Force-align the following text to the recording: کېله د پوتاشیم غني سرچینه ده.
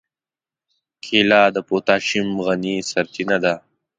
کېله 1.03 1.41
د 1.55 1.57
پوتاشیم 1.67 2.27
غني 2.45 2.75
سرچینه 2.89 3.37
ده. 3.43 3.53